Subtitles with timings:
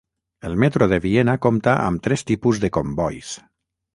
[0.47, 3.37] El metro de Viena compta amb tres tipus de combois.